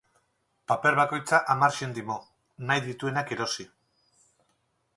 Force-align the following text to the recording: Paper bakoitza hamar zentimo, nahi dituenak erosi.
Paper 0.71 0.95
bakoitza 0.99 1.41
hamar 1.55 1.75
zentimo, 1.81 2.17
nahi 2.71 2.83
dituenak 2.87 3.35
erosi. 3.37 3.67